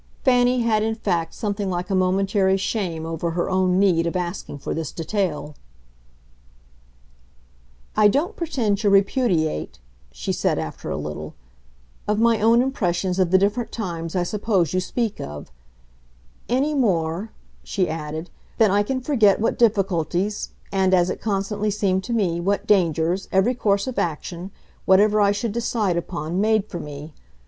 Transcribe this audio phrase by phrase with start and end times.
[0.23, 4.57] Fanny had in fact something like a momentary shame over her own need of asking
[4.57, 5.53] for this detail.
[7.95, 9.77] "I don't pretend to repudiate,"
[10.11, 11.35] she said after a little,
[12.17, 15.51] "my own impressions of the different times I suppose you speak of;
[16.49, 17.31] any more,"
[17.61, 22.39] she added, "than I can forget what difficulties and, as it constantly seemed to me,
[22.39, 24.49] what dangers, every course of action
[24.85, 27.13] whatever I should decide upon made for me.